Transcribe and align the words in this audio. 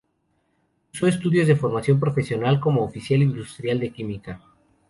Cursó 0.91 1.05
estudios 1.05 1.45
de 1.45 1.55
Formación 1.55 1.99
Profesional 1.99 2.59
como 2.59 2.81
oficial 2.83 3.21
industrial 3.21 3.79
de 3.79 3.91
Química. 3.93 4.41